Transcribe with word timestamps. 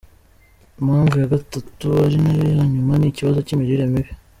Impamvu 0.79 1.13
ya 1.21 1.31
gatatu 1.33 1.85
ari 2.05 2.15
na 2.23 2.31
yo 2.37 2.43
ya 2.57 2.65
nyuma 2.73 2.93
ni 2.97 3.07
ikibazo 3.11 3.39
cy’imirire 3.45 3.85
mibi. 3.93 4.11